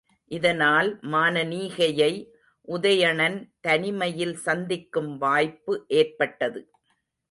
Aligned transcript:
இதனால் 0.31 0.89
மானனீகையை 1.11 2.13
உதயணன் 2.67 3.37
தனிமையில் 3.61 4.35
சந்திக்கும் 4.47 5.17
வாய்ப்பு 5.17 5.73
ஏற்பட்டது. 5.87 6.61